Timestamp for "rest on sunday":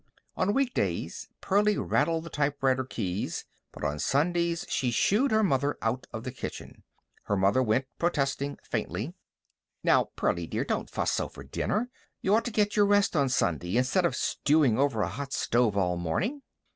12.87-13.77